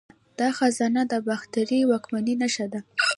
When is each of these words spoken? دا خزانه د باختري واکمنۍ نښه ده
دا 0.39 0.49
خزانه 0.57 1.01
د 1.11 1.13
باختري 1.27 1.79
واکمنۍ 1.89 2.35
نښه 2.41 2.65
ده 2.73 2.79